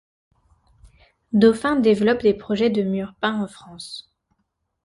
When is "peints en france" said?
3.21-4.11